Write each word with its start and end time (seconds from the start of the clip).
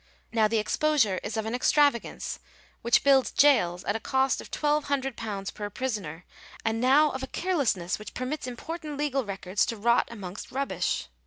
Now 0.33 0.47
the 0.47 0.57
exposure 0.57 1.19
is 1.21 1.37
of 1.37 1.45
an 1.45 1.53
extravagance 1.53 2.39
which 2.81 3.03
builds 3.03 3.29
gaols 3.29 3.83
at 3.83 3.95
a 3.95 3.99
cost 3.99 4.41
of 4.41 4.49
£1200 4.49 5.53
per 5.53 5.69
prisoner; 5.69 6.25
and 6.65 6.81
now 6.81 7.11
of 7.11 7.21
a 7.21 7.27
carelessness 7.27 7.99
which 7.99 8.15
permits 8.15 8.47
important 8.47 8.97
legal 8.97 9.23
records 9.23 9.63
to 9.67 9.77
rot 9.77 10.07
amongst 10.09 10.51
rubbish. 10.51 11.07